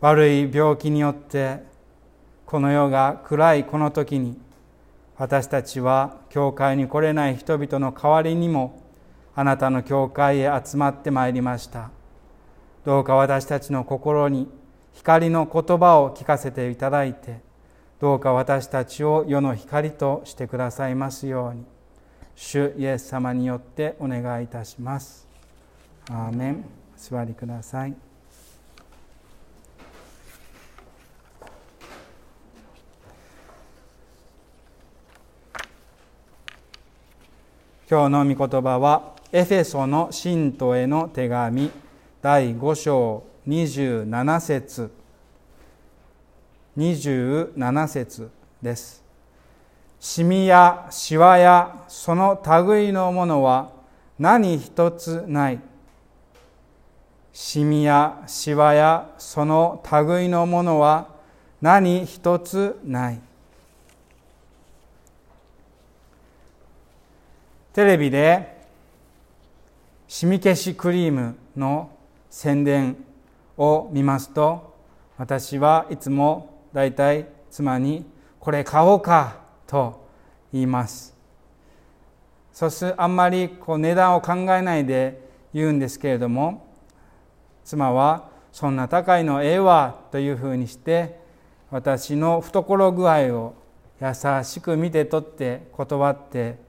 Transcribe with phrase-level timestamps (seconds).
[0.00, 1.58] 悪い病気によって
[2.46, 4.38] この世が暗いこの時に
[5.16, 8.80] 私たちは教会に来れない人々の代わりにも
[9.34, 11.90] あなたの教会へ集まってまいりました。
[12.84, 14.48] どうか私たちの心に
[14.92, 17.40] 光の言葉を聞かせていただいて
[18.00, 21.64] どうか私たちを世の光としてくださいますように
[22.36, 25.26] 主イエス様によってお願いいたします。
[26.08, 26.64] アーメン。
[26.96, 28.07] 座りください。
[37.90, 41.70] 今日の御言葉はエフェソの信徒への手紙
[42.20, 44.90] 第5章27節。
[46.76, 49.02] 27節です。
[49.98, 53.70] シミやシワやその類のものは
[54.18, 55.60] 何一つない。
[57.32, 61.08] シミやシワやその類のものは
[61.62, 63.27] 何一つない。
[67.78, 68.58] テレビで
[70.08, 71.92] シミ消しクリームの
[72.28, 72.96] 宣伝
[73.56, 74.74] を見ますと
[75.16, 78.04] 私はいつもだいたい妻に
[78.40, 79.36] 「これ買おうか」
[79.68, 80.08] と
[80.52, 81.14] 言います。
[82.52, 85.22] そしてあんまりこう値段を考えないで
[85.54, 86.66] 言うんですけれども
[87.64, 91.20] 妻は「そんな高いのええわ」というふうにして
[91.70, 93.54] 私の懐具合を
[94.00, 96.66] 優しく見て取って断って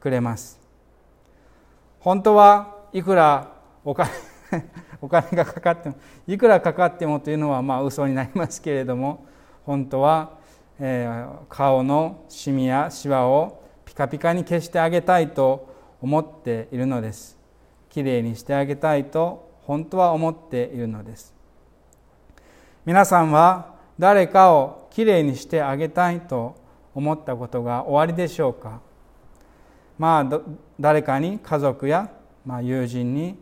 [0.00, 0.60] くれます。
[2.00, 3.52] 本当はいくら
[3.84, 4.10] お金
[5.00, 5.96] お金がかかっても
[6.26, 9.26] いくらかかってもというのはまあ嘘になりますけれども
[9.66, 10.30] 本当は、
[10.80, 15.68] えー、顔のシミやシワをピカピカに消してあげたいと
[16.00, 17.36] 思っているのです。
[17.88, 21.34] きれいにしてあげたいと本当は思っているのです。
[22.84, 26.54] 皆さんは誰かをきれいにしてあげたいと
[26.94, 28.80] 思ったことがおありでしょうか？
[29.98, 30.40] まあ
[30.78, 32.10] 誰かに家族や、
[32.46, 33.36] まあ、友人に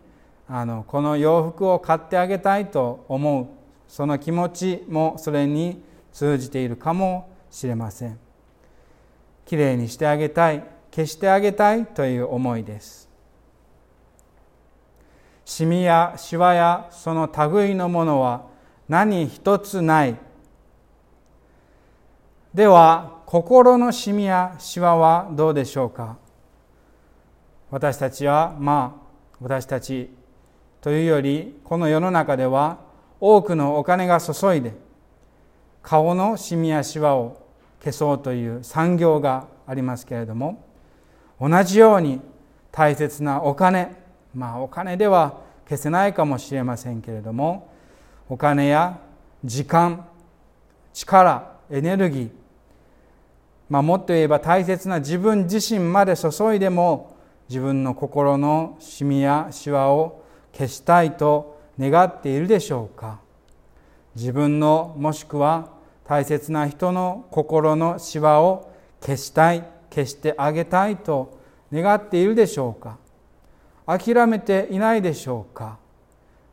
[0.48, 3.46] あのこの洋服を買ってあげたいと思う
[3.88, 8.18] その気持ちもそれに通じているかもしれません。
[9.44, 13.08] きれいにしてあげたい消してあげたいという思いです。
[15.44, 18.46] シミやシワやその類のものは
[18.88, 20.16] 何一つない。
[22.52, 26.16] では心のシミやシワはどうでしょうか？
[27.70, 29.06] 私たちはまあ
[29.40, 30.10] 私たち
[30.80, 32.78] というよりこの世の中では
[33.20, 34.72] 多くのお金が注いで
[35.82, 37.42] 顔のシミやシワを
[37.80, 40.64] 消そうという産業がありますけれども
[41.40, 42.20] 同じように
[42.70, 43.96] 大切なお金
[44.34, 47.72] まあお金では消せないかもしれませんけれども
[48.28, 48.98] お金や
[49.44, 50.06] 時間
[50.92, 52.30] 力エネルギー、
[53.68, 57.15] まあ、もっと言えば大切な自分自身まで注いでも
[57.48, 63.20] 自分の心のシミやシワを消したいと願っているでしょうか？
[64.14, 65.70] 自分のもしくは
[66.04, 71.38] 大切な人の心のシワを消したい消してあげたいと
[71.72, 72.98] 願っているでしょうか？
[73.86, 75.78] 諦めていないでしょうか？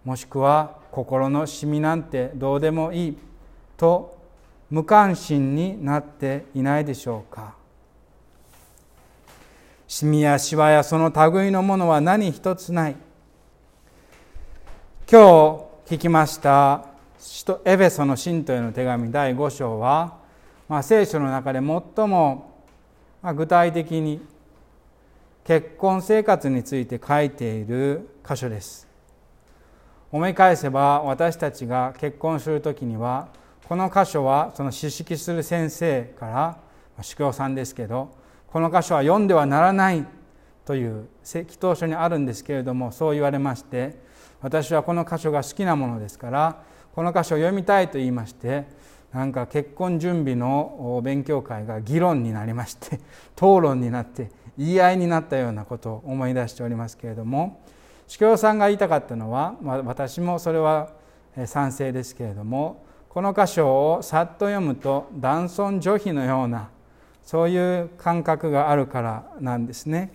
[0.04, 3.18] もしくは心のシミなんてどうでもいい
[3.78, 4.22] と
[4.70, 7.56] 無関心になっていないでしょうか？
[9.96, 12.96] シミやシワやその類のものは何一つない。
[15.08, 16.88] 今日聞きました
[17.64, 20.18] エベソの信徒への手紙第5章は、
[20.68, 22.60] まあ、聖書の中で最も
[23.36, 24.20] 具体的に
[25.44, 28.88] 結婚生活について書いている箇所です。
[30.12, 33.28] 思い返せば私たちが結婚する時には
[33.70, 36.58] この箇所はその指識する先生から
[37.04, 38.23] 主教さんですけど
[38.54, 40.06] この箇所は読んではならない
[40.64, 43.98] という祈祷書にあるんですけれどもそう言われまして
[44.42, 46.64] 私はこの箇所が好きなものですから
[46.94, 48.66] この箇所を読みたいと言いまして
[49.12, 52.98] なんか結婚準備の勉強会が議論になりまして
[53.36, 57.60] 討論になって言い合いになったようなことを思い出しておりますけれども
[58.06, 60.92] 司教さんが言いたかったのは私もそれは
[61.48, 66.70] 賛成ですけれどもこの箇所をさっと読むと男尊女卑のような
[67.24, 70.12] そういう感覚があるからなんですね。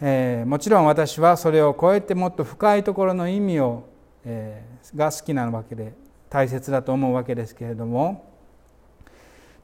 [0.00, 3.84] えー、もちろん私はそれを超えてもっと深いところの意味を、
[4.24, 5.94] えー、が好きなわけで
[6.28, 8.32] 大切だと思うわけですけれども。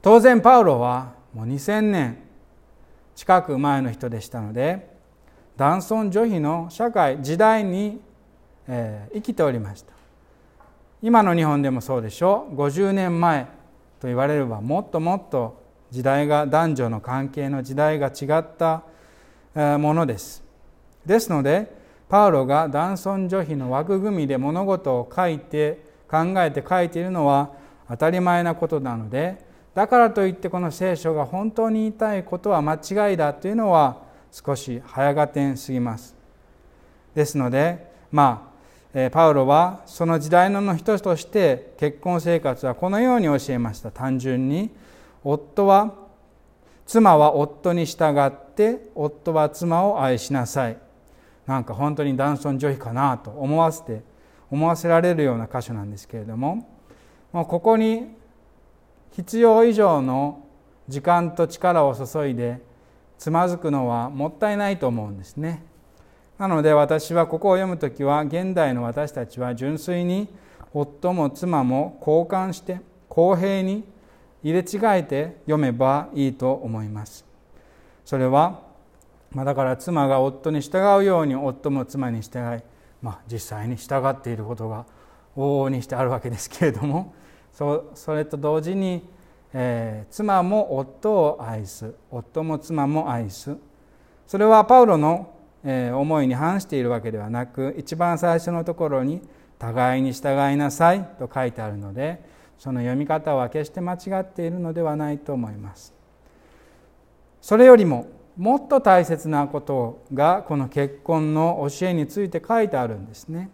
[0.01, 2.17] 当然パウロはもう2000年
[3.15, 4.89] 近く前の人でしたので
[5.57, 8.01] 男尊女卑の社会時代に、
[8.67, 9.93] えー、生きておりました。
[11.03, 12.55] 今の日本でもそうでしょう。
[12.55, 13.45] 50年前
[13.99, 15.60] と言われればもっともっと
[15.91, 18.83] 時代が男女の関係の時代が違った
[19.77, 20.43] ものです。
[21.05, 21.79] ですので
[22.09, 27.51] パウロが男尊女卑の枠組みで物事を書いて考えて書いているのは
[27.87, 29.37] 当たり前なことなので
[29.73, 33.97] だからといってこの聖書が本当に言いたいことは間違いだというのは
[34.31, 36.15] 少し早がてんすぎます。
[37.15, 38.51] ですのでま
[38.93, 43.89] あパウロはその時代の一つとして結婚生活はこのように教えました。
[43.91, 44.69] 単純に
[45.23, 45.93] 夫は
[46.85, 50.77] 妻は夫に従って夫は妻を愛しなさい
[51.45, 54.03] なんか本当に男尊女卑かなと思わせて
[54.49, 56.67] 思わせられるような箇所なんですけれども
[57.31, 58.15] もうここに
[59.11, 60.45] 必要以上の
[60.87, 62.61] 時間と力を注いで
[63.17, 65.63] つまずくのはもったいないと思うんですね。
[66.37, 70.27] なので私はここを読む時は現代の私たちは純粋に
[70.73, 73.83] 夫も妻も交換して公平に
[74.43, 77.25] 入れ違えて読めばいいと思います。
[78.05, 78.61] それは、
[79.31, 82.61] まあ、だから妻が夫に従うように夫も妻に従い、
[83.01, 84.85] まあ、実際に従っていることが
[85.37, 87.13] 往々にしてあるわけですけれども
[87.53, 89.07] それと同時に、
[89.53, 93.55] えー、妻も夫を愛す夫も妻も愛す
[94.27, 95.31] それはパウロの、
[95.63, 99.21] えー、思いに反しているわけではなく一番最初のところに
[99.59, 102.23] 「互いに従いなさい」と書いてあるので
[102.61, 105.95] その読み方は決して間違っているのではないと思います。
[107.41, 108.05] それよりも
[108.37, 113.49] もっと大切なことがこの結婚の教えについて書いてあるんですね。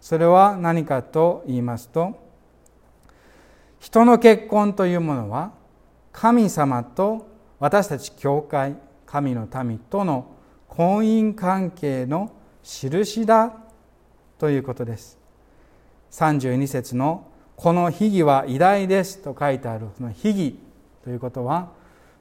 [0.00, 2.18] それは何かと言いますと
[3.78, 5.52] 人の結婚というものは
[6.10, 7.28] 神様と
[7.60, 8.74] 私たち教会
[9.06, 10.26] 神の民との
[10.66, 12.32] 婚姻関係の
[12.64, 13.54] 印だ
[14.38, 15.20] ということです
[16.10, 17.28] 32節の
[17.62, 20.58] 「この秘義は偉大です」と書いてあるその秘義
[21.04, 21.68] ということは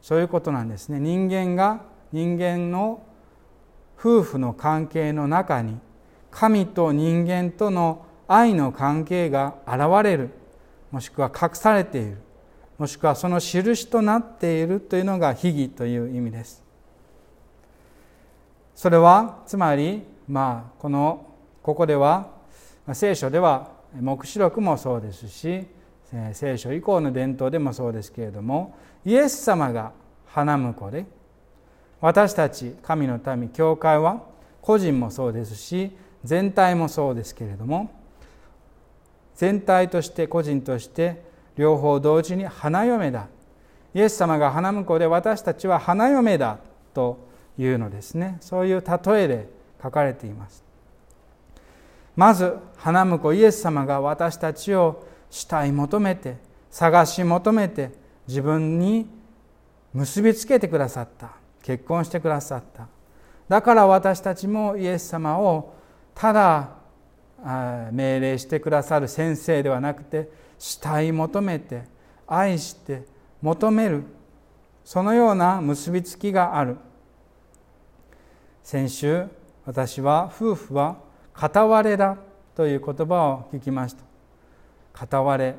[0.01, 0.99] そういうことなんですね。
[0.99, 1.79] 人間が
[2.11, 3.01] 人間の
[3.97, 5.79] 夫婦の関係の中に
[6.29, 10.29] 神と人間との愛の関係が現れる
[10.91, 12.17] もしくは隠されている
[12.77, 16.61] もしくはその印となっているというのが秘義という意味です。
[18.75, 21.27] それはつまりまあこの
[21.63, 22.27] ここでは
[22.91, 25.65] 聖書では黙示録もそうですし
[26.33, 28.75] 聖書以降の伝統でもそうですけれども
[29.05, 29.91] イエス様が
[30.25, 31.05] 花婿で
[32.01, 34.23] 私たち神の民教会は
[34.61, 35.91] 個人もそうですし
[36.23, 37.91] 全体もそうですけれども
[39.35, 41.23] 全体として個人として
[41.55, 43.27] 両方同時に花嫁だ。
[43.93, 46.57] イエス様が花婿で私たちは花嫁だ
[46.93, 47.25] と
[47.57, 48.37] いうのですね。
[48.41, 49.49] そういう例えで
[49.81, 50.68] 書かれています。
[52.19, 56.35] まず花婿イエス様が私たちを慕い求めて
[56.69, 57.91] 探し求めて
[58.27, 59.07] 自分に
[59.93, 61.29] 結びつけてくださった。
[61.63, 62.89] 結婚してくださった。
[63.47, 65.73] だから私たちもイエス様を
[66.13, 66.71] ただ
[67.93, 71.83] 命令してくださる先生ではなくて慕い求めて
[72.27, 73.05] 愛して
[73.41, 74.03] 求める。
[74.83, 76.75] そのような結びつきがある。
[78.61, 79.25] 先週
[79.65, 81.07] 私は夫婦は
[81.39, 82.17] 片割れだ
[82.53, 84.03] という言葉を聞きました。
[84.91, 85.55] 片割れ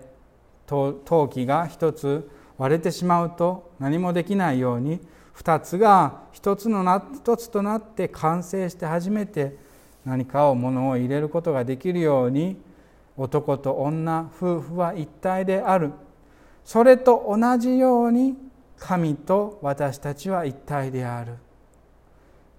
[0.67, 5.01] 陶器が一つ割れてしまうと何もできないように
[5.33, 9.57] 二つが一つのな一つとなって完成して初めて
[10.05, 12.61] 何かを物を入れることができるように
[13.17, 15.93] 男と女夫婦は一体である。
[16.63, 18.37] それと同じように
[18.79, 21.37] 神と私たちは一体である。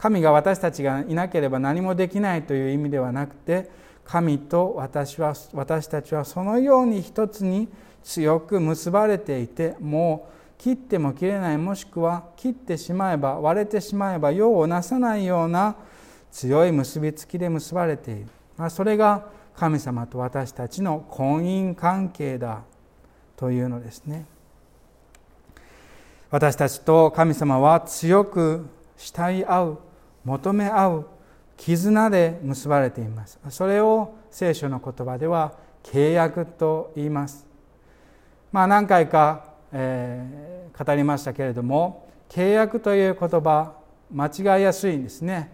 [0.02, 3.70] 神が私たちがいなければ何もできないという意味ではなくて
[4.04, 7.68] 神と私は私たちはそのように一つに
[8.04, 10.28] 強く結ばれていても
[10.58, 15.76] う切っても切れないもしくは切ってしまえば割れてしまえば用をなさないような
[16.32, 18.26] 強い結びつきで結ばれている、
[18.58, 22.64] あ、それが神様と私たちの婚姻関係だ
[23.38, 24.26] というのですね。
[26.32, 28.66] 私たちと神様は強く
[28.98, 29.78] 慕い合う
[30.24, 31.06] 求め合う
[31.58, 33.40] 絆で結ばれています。
[33.50, 37.46] それを聖書の言葉では契約と言います。
[38.52, 43.74] まあ何回か、えー、語りましたけれども契約という言葉
[44.12, 45.52] 間違いやすいんですね。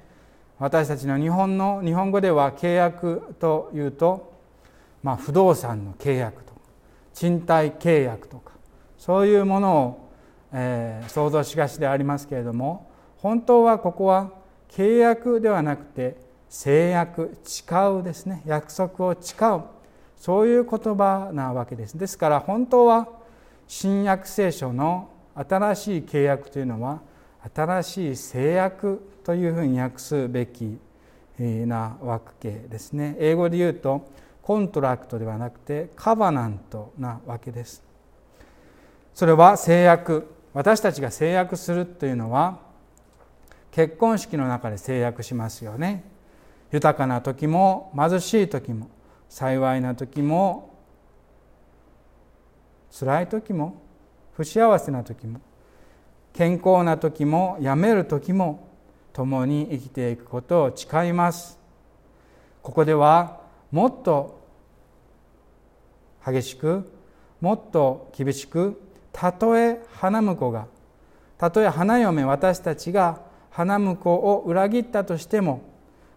[0.60, 4.34] 私たちの日本の日本語では契約というと、
[5.04, 6.60] まあ、不動産の契約とか
[7.14, 8.54] 賃貸契約とか
[8.98, 10.10] そういうものを、
[10.54, 14.32] えー、想像しがちでありますけれども本当はここは
[14.70, 16.18] 契約ではなくて
[16.50, 17.66] 制約誓
[18.00, 18.42] うですね。
[18.46, 19.62] 約束を誓う。
[20.18, 21.98] そういう言葉なわけです。
[21.98, 23.08] ですから本当は
[23.68, 27.02] 新約聖書の新しい契約というのは
[27.54, 30.80] 新しい誓約というふうに訳すべき
[31.40, 33.16] なわけですね。
[33.20, 34.08] 英語で言うと
[34.42, 37.84] contract ではなくて covenant なわけです。
[39.14, 40.34] それは誓約。
[40.54, 42.60] 私たちが誓約するというのは
[43.78, 46.04] 結婚式の中で誓約しますよね。
[46.72, 48.90] 豊かな時も貧しい時も
[49.30, 50.74] 幸いな時も
[52.90, 53.80] 辛い時も
[54.34, 55.42] 不幸せな時も
[56.34, 58.68] 健康な時も病める時も
[59.14, 61.60] 共に生きていくことを誓います。
[62.64, 64.42] ここではもっと
[66.26, 66.92] 激しく
[67.42, 68.82] もっと厳しく
[69.14, 70.66] たとえ花婿が
[71.38, 75.62] たとえ花嫁私たちが花婿を裏切ったとしても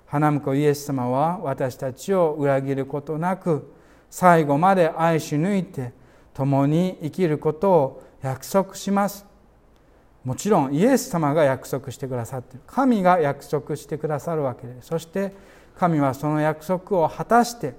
[0.07, 3.73] 花婿イエス様は私たちを裏切ることなく
[4.11, 5.93] 最後まで愛し抜いて
[6.35, 9.25] 共に生きることを約束します。
[10.25, 12.61] もちろんイエス様が約束してくださってる。
[12.67, 14.83] 神が約束してくださるわけで。
[14.83, 15.33] そして
[15.77, 17.75] 神はその約束を果たして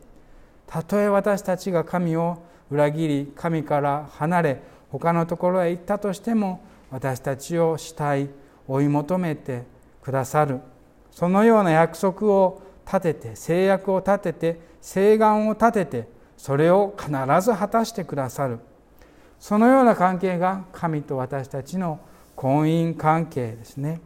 [0.66, 2.42] たとえ私たちが神を
[2.72, 8.30] 裏切り神から離れ他のところへ行ったとしても私たちを慕い
[8.72, 9.64] 追い求めて
[10.02, 10.60] くださる。
[11.12, 17.12] そのような約束を立てて制約を立てて誓願を立ててそれを必
[17.42, 18.60] ず果たしてくださる。
[19.40, 22.00] そのような関係が神と私たちの
[22.36, 24.00] 婚姻関係ですね。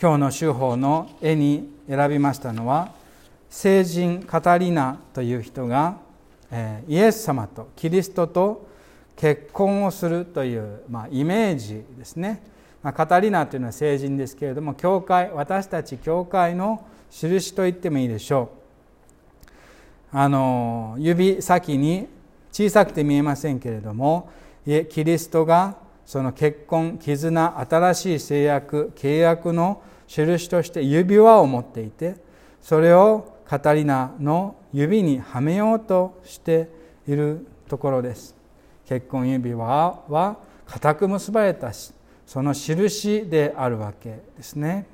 [0.00, 2.92] 今日の手法の絵に選びましたのは
[3.48, 5.98] 聖人カタリナという人が
[6.88, 8.66] イエス様とキリストと
[9.14, 12.42] 結婚をするという、まあ、イメージですね。
[12.82, 18.62] まあ、カタリナというのは聖人ですけれども教会私たち教会の印と言ってもいいでしょう。
[20.14, 22.06] あの指先に
[22.50, 24.28] 小さくて見えませんけれども
[24.90, 32.16] キリストがその結婚絆新しい制約契約の印として指輪を持っていて
[32.60, 36.68] それをカタリナの指にはめようとして
[37.08, 38.34] いるところです。
[38.86, 39.66] 結婚指輪
[40.08, 40.36] は
[40.66, 41.72] 固く結ばれた
[42.32, 44.86] その印であるわけですね。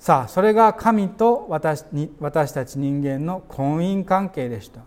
[0.00, 4.80] さあそれが神と私に私たち人間の婚姻関係でした。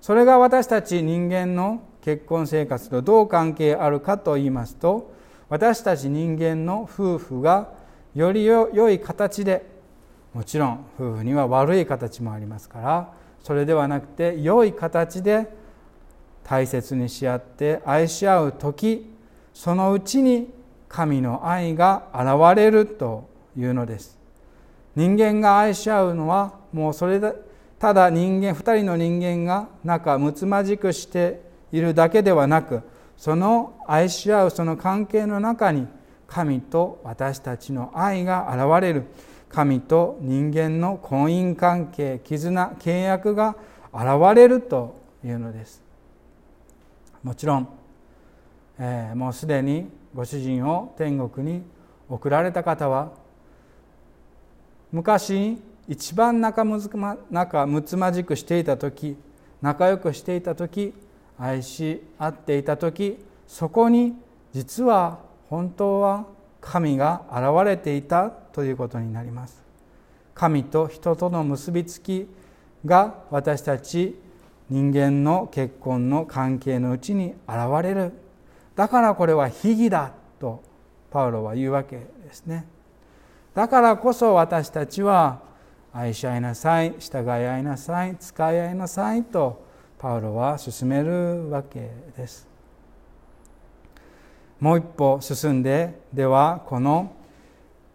[0.00, 5.12] それが私たち人間の結婚生活とどう関係あるかと言いますと
[5.48, 7.72] 私たち人間の夫婦が
[8.14, 9.66] より良い形で
[10.32, 13.12] もちろん夫婦には悪い形もありますから
[13.42, 15.52] それではなくて良い形で
[16.44, 19.13] 大切にし合って愛し合う時
[19.54, 20.52] そのうちに
[20.88, 24.18] 神の愛が現れるというのです。
[24.94, 27.32] 人間が愛し合うのはもうそれで
[27.78, 31.40] ただ人間2人の人間が仲睦まじくして
[31.72, 32.82] いるだけではなく
[33.16, 35.86] その愛し合うその関係の中に
[36.26, 39.04] 神と私たちの愛が現れる。
[39.48, 43.54] 神と人間の婚姻関係絆契約が
[43.92, 45.80] 現れるというのです。
[47.22, 47.68] もちろん
[48.78, 51.62] えー、もうすでにご主人を天国に
[52.08, 53.12] 送られた方は
[54.92, 59.16] 昔一番仲むずま仲睦まじくしていた時
[59.60, 60.94] 仲良くしていた時
[61.38, 64.14] 愛し合っていた時そこに
[64.52, 66.26] 実は本当は
[66.60, 69.62] 神が現れていたということになります。
[70.34, 72.26] 神と人との結びつき
[72.84, 74.18] が私たち
[74.70, 78.12] 人間の結婚の関係のうちに現れる。
[78.76, 80.62] だからこれは秘儀だと
[81.10, 82.66] パウロは言うわけですね。
[83.54, 85.40] だからこそ私たちは
[85.92, 89.64] 愛し合いなさい従い合いなさい使い合いなさいと
[89.96, 92.48] パウロは進めるわけです。
[94.58, 97.12] もう一歩進んでではこの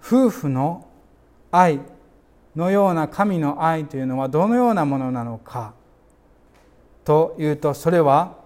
[0.02, 0.88] 夫婦の
[1.52, 1.82] 愛
[2.56, 5.74] のような神の愛というのはどのようなものなのか
[7.04, 8.38] というとそれは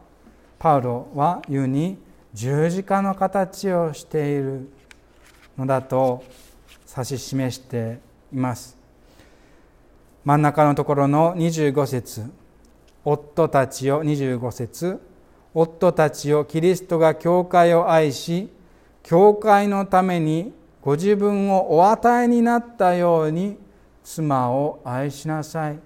[0.57, 1.97] パウロは言うに
[2.33, 4.69] 十字架の形をしている
[5.57, 6.23] のだと
[6.89, 7.99] 指し示して
[8.33, 8.77] います。
[10.25, 12.23] 真ん中のところの25節
[13.05, 15.01] 夫たちを25節
[15.53, 18.49] 夫たちをキリストが教会を愛し
[19.03, 23.57] 教会のためにご自分をお与えになったように
[24.03, 25.79] 妻を愛しなさい。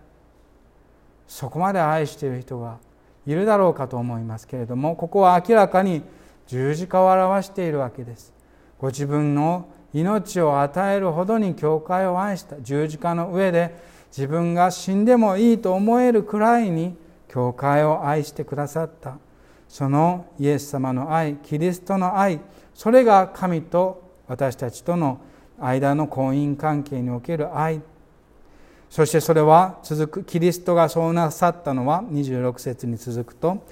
[1.27, 2.77] そこまで愛している人が
[3.25, 6.01] いるだろうかと思いますけれどもここは明らかに
[6.47, 8.33] 十字架を表しているわけです。
[8.79, 12.59] ご自分の命を与えるほどに教会を愛した。
[12.61, 13.75] 十字架の上で
[14.09, 16.95] 自分が死んでもいいと思えるくらいに
[17.27, 19.17] 教会を愛してくださった。
[19.67, 22.39] そのイエス様の愛キリストの愛
[22.73, 25.19] それが神と私たちとの
[25.59, 27.81] 間の婚姻関係における愛。
[28.89, 33.65] そしてそれは続くキリストがそうなさったのは26節に続くと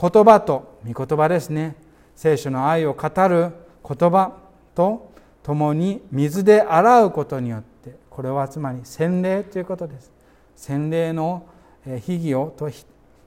[0.00, 1.74] 言葉と御言葉ですね。
[2.16, 3.52] 聖書の愛を語る
[3.86, 4.36] 言葉
[4.74, 5.12] と
[5.42, 10.12] 共に水で洗うことによってこれはつまり洗礼ということです。
[10.56, 11.46] 洗礼の
[11.84, 12.84] 秘義をと秘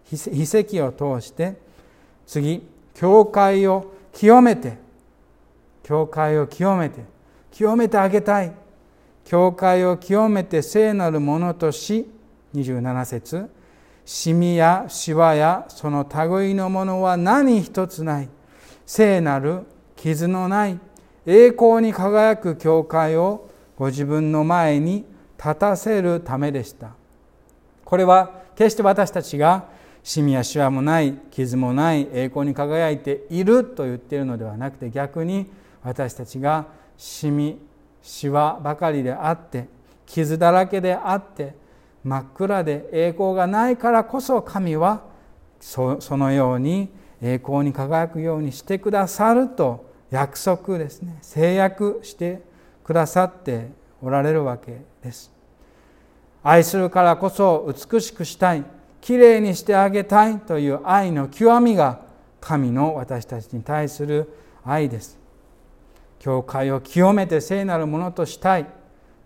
[0.09, 1.55] 跡を通して
[2.27, 4.77] 次教会を清めて
[5.81, 7.03] 教会を清めて
[7.51, 8.53] 清めてあげたい。
[9.25, 12.11] 教会を清めて聖なるものとし
[12.53, 13.49] 27節
[14.05, 18.29] シミやシワやその類のものは何一つない。
[18.85, 19.61] 聖なる
[19.95, 20.79] 傷のない
[21.25, 25.05] 栄光に輝く教会をご自分の前に
[25.37, 26.91] 立たせるためでした。
[27.83, 29.65] これは決して私たちが
[30.03, 35.47] シミやシワもない傷もない栄光に輝いていると言っているのではなくて逆に
[35.81, 36.65] 私たちが
[36.97, 37.57] シミ
[38.01, 39.67] シワばかりであって
[40.05, 41.55] 傷だらけであって
[42.03, 45.03] 真っ暗で栄光がないからこそ神は
[45.59, 46.89] そのように
[47.23, 51.17] 栄光に輝くようにしてくださると約束ですね。
[51.21, 52.41] 制約して
[52.83, 55.31] くださっておられるわけです。
[56.43, 58.65] 愛するからこそ美しくしたい。
[58.99, 62.01] きれいにしてあげたいという愛の極みが
[62.41, 64.29] 神の私たちに対する
[64.65, 65.17] 愛です。
[66.19, 68.65] 教会を清めて聖なるものとしたい。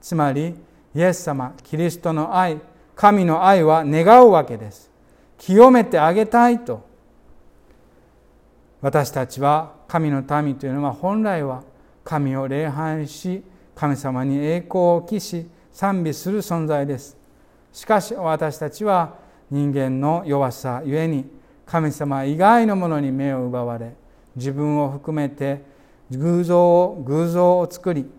[0.01, 0.55] つまり
[0.93, 2.59] イエス様キリストの愛
[2.95, 4.91] 神の愛は願うわけです。
[5.39, 6.86] 清めてあげたいと。
[8.81, 11.63] 私たちは神の民というのは本来は
[12.03, 13.43] 神を礼拝し
[13.75, 17.17] 神様に栄光を期し賛美する存在です。
[17.71, 19.15] しかし私たちは
[19.51, 21.25] 人間の弱さゆえに
[21.65, 23.93] 神様以外のものに目を奪われ
[24.35, 25.61] 自分を含めて
[26.11, 28.09] 偶像を偶像を作り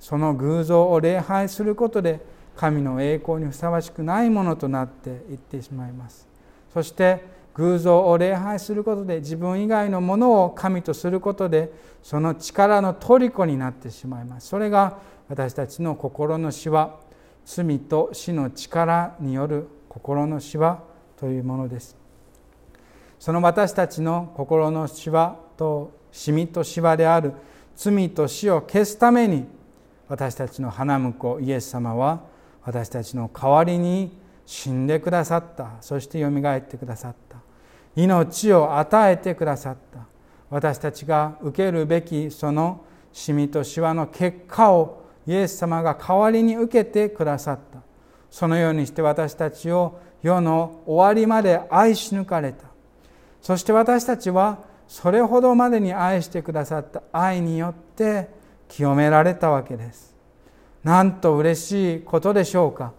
[0.00, 2.20] その偶像を礼拝することで
[2.56, 6.28] 神の栄光にふさわしくないものとなっていってしまいます。
[6.72, 14.48] そして偶像を礼拝することで自分以外のものを神とすることでその力の虜になってしまいます。
[14.48, 17.00] それが私たちの心のしわ。
[17.44, 20.82] 罪と死の力による心のしわ
[21.16, 21.96] というものです。
[23.18, 27.32] その私たちの心のしわとしみとしわである
[27.76, 29.46] 罪と死を消すために
[30.08, 32.22] 私たちの花婿イエス様は
[32.64, 35.70] 私たちの代わりに死んでくださった。
[35.80, 37.31] そしてよみがえってくださった。
[37.94, 40.00] 命を与えてくださった。
[40.50, 47.80] 私たちが受けるべきそのシミとシワの結果をイエス様が代わりに受けてくださった。
[48.30, 52.64] そのようにして私たちを世の終わりまで愛し抜かれた。
[53.40, 57.02] そして私たちはそれほどまでに愛してくださった。
[57.12, 58.28] 愛によって
[58.68, 60.14] 清められたわけです。
[60.84, 62.92] なんと嬉しいことでしょうか。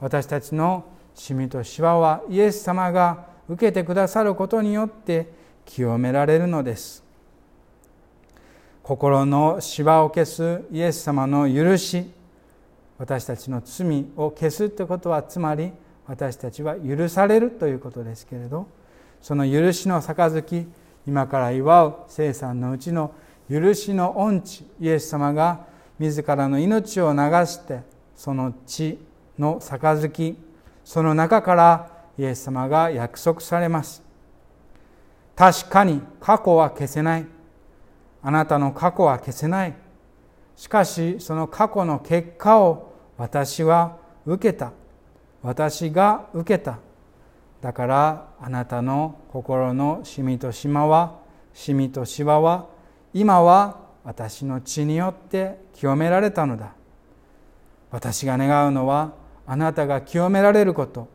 [0.00, 0.84] 私たちの
[1.14, 5.28] シミとシワはイエス様が受けてくださることによって
[5.66, 7.02] 清められるのです。
[8.82, 12.10] 心のしわを消すイエス様の許し
[12.98, 15.72] 私たちの罪を消すということはつまり
[16.06, 18.66] 私たちは許されるということですけれど
[19.22, 20.66] その許しの杯
[21.06, 23.14] 今から祝う聖餐のうちの
[23.48, 25.66] 許しの恩地イエス様が
[25.98, 27.80] 自らの命を流して
[28.16, 28.98] その血
[29.38, 30.36] の杯
[30.84, 34.02] その中からイエス様が約束されます。
[35.36, 37.26] 確かに過去は消せない。
[38.22, 39.74] あなたの過去は消せない。
[40.56, 43.96] しかしその過去の結果を私は
[44.26, 44.72] 受けた。
[45.42, 46.78] 私が受けた。
[47.62, 51.18] だからあなたの心のしみとしまは
[51.52, 52.66] しみとしわは
[53.12, 56.72] 今は私の血によって清められたのだ。
[57.90, 59.12] 私が願うのは
[59.46, 61.08] あなたが清められること。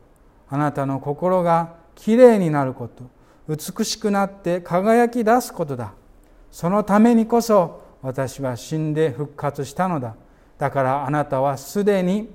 [0.48, 3.04] あなたの心がきれいになること。
[3.48, 5.92] 美しくなって輝き出すことだ。
[6.50, 10.14] そのためにこそ私は死んで復活したのだ。
[10.58, 12.30] だからあなたはすでに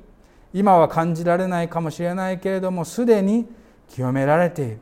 [0.54, 3.47] 今は感じられないかもしれないけれどもすでに
[3.89, 4.80] 清められている。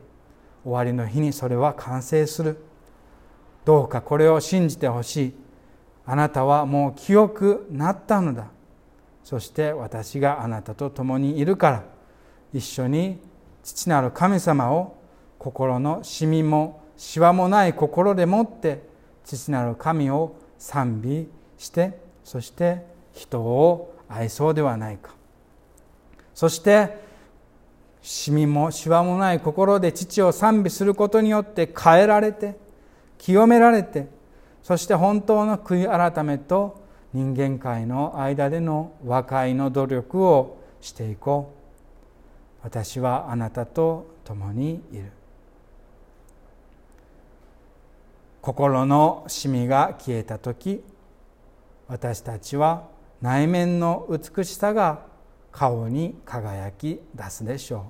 [0.62, 2.58] 終わりの日にそれは完成する。
[3.64, 5.34] どうかこれを信じてほしい。
[6.06, 8.48] あなたはもう清くなったのだ。
[9.22, 11.99] そして私があなたと共にいるから。
[12.52, 13.18] 一緒に
[13.62, 14.96] 父なる神様を
[15.38, 18.82] 心のしみもしわもない心でもって
[19.24, 25.14] 父なる神を賛美してそして人を愛そうではないか。
[26.34, 26.98] そして
[28.02, 32.56] しみもしわもない心で父を賛美することによって変えられて
[33.18, 34.08] 清められて
[34.62, 36.82] そして本当の悔い改めと
[37.12, 41.59] 人間界の間での和解の努力をしていこう。
[42.62, 45.12] 私はあなたと共にいる。
[48.42, 50.82] 心のしみが消えた時
[51.88, 52.88] 私たちは
[53.20, 55.00] 内面の美しさが
[55.52, 57.82] 顔に輝き出すでしょう。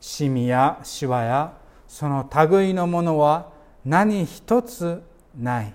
[0.00, 1.52] シミやシワや
[1.86, 3.52] その類のものは
[3.84, 5.02] 何一つ
[5.38, 5.74] ない。